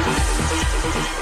[0.00, 1.21] です。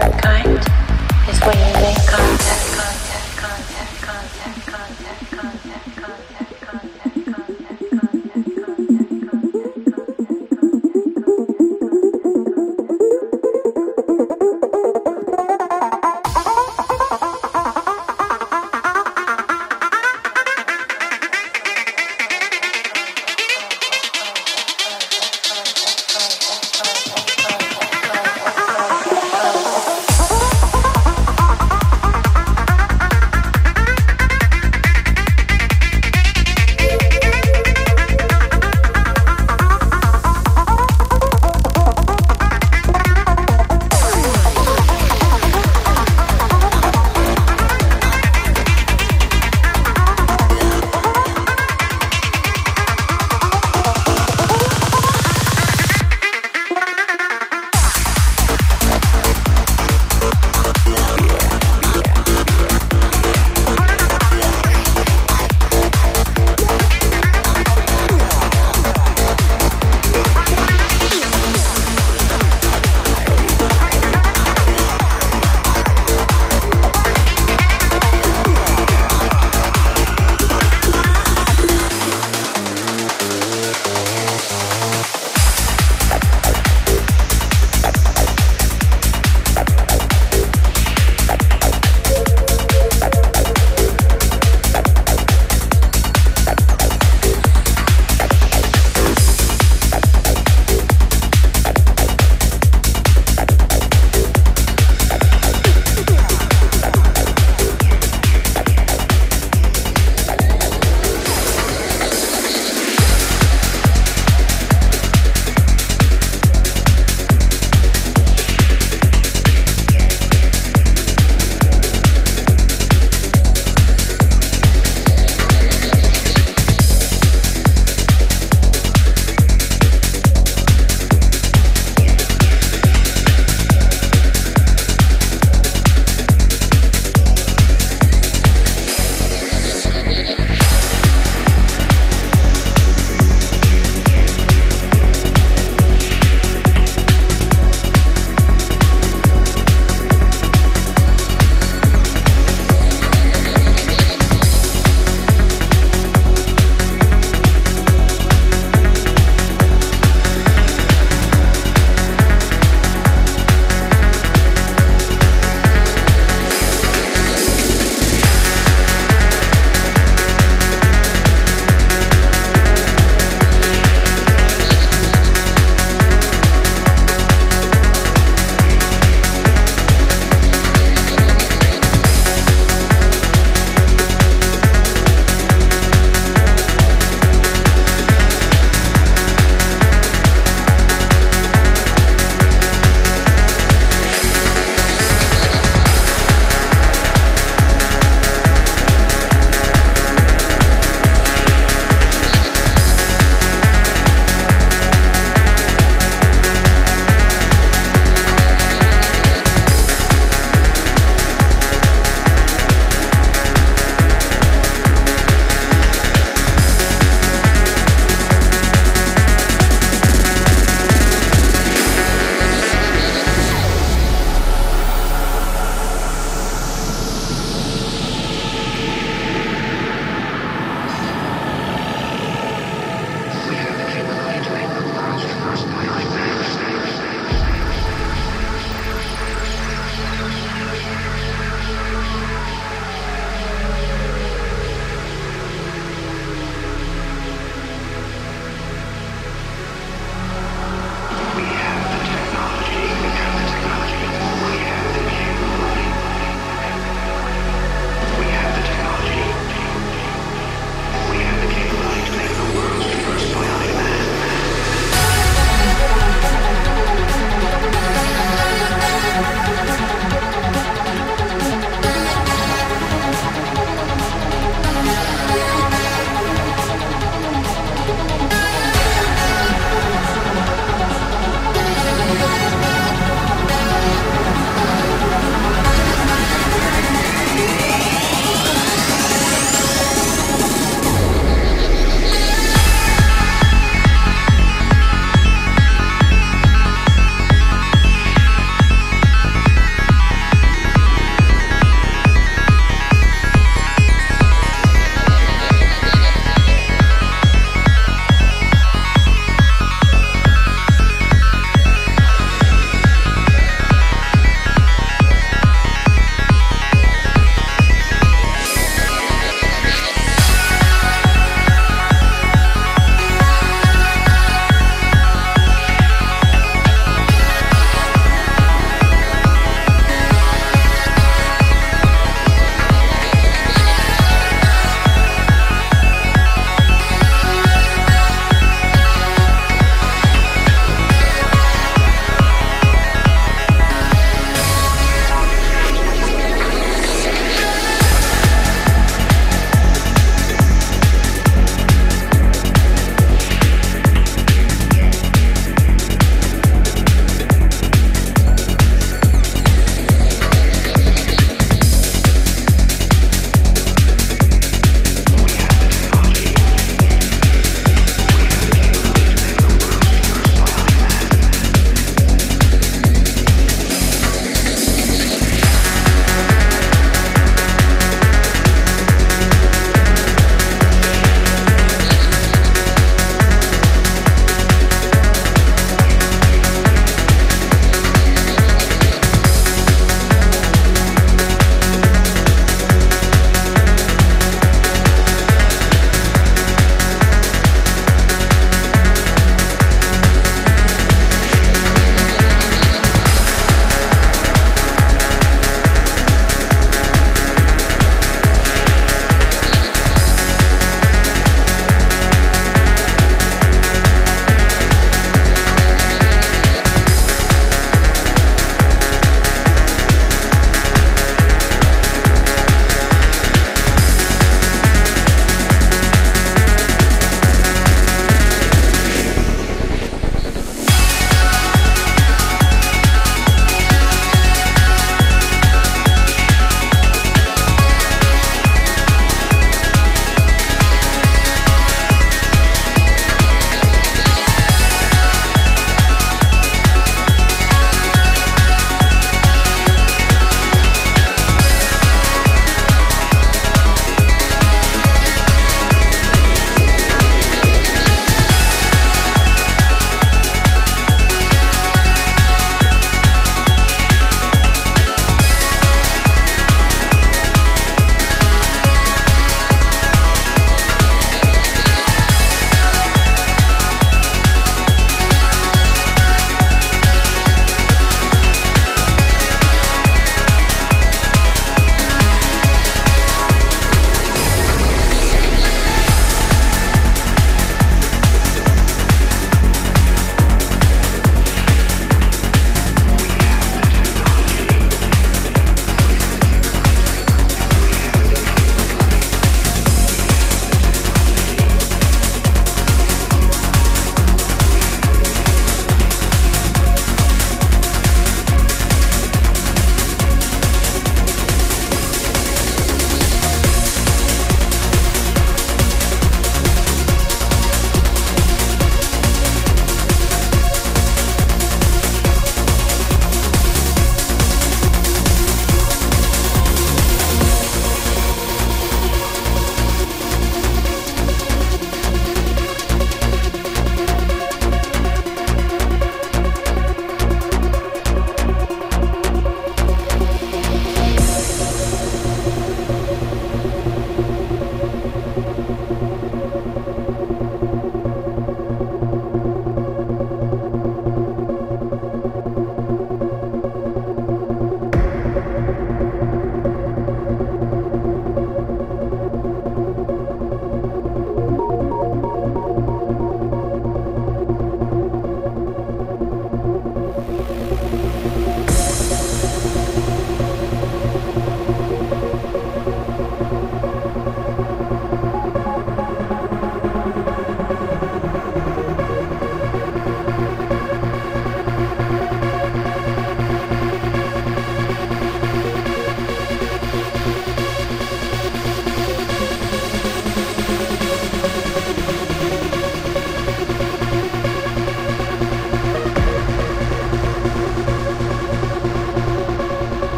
[0.00, 0.58] third kind
[1.28, 2.65] is when you make contact.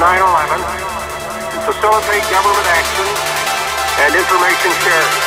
[0.00, 0.64] 9-11
[1.52, 3.04] to facilitate government action
[4.00, 5.20] and information sharing.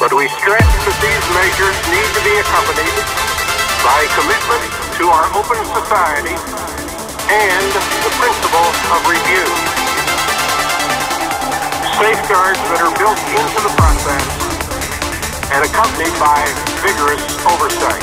[0.00, 2.96] But we stress that these measures need to be accompanied
[3.84, 4.64] by commitment
[4.96, 6.32] to our open society
[7.28, 9.44] and the principle of review.
[11.92, 14.24] Safeguards that are built into the process
[15.52, 16.40] and accompanied by
[16.80, 17.20] vigorous
[17.52, 18.00] oversight.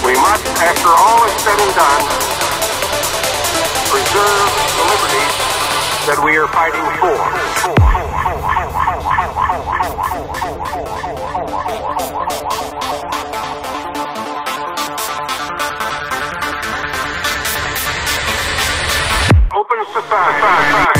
[0.00, 2.47] We must, after all is said and done,
[3.88, 5.34] preserve the liberties
[6.04, 7.16] that we are fighting for.
[19.56, 20.97] Open society.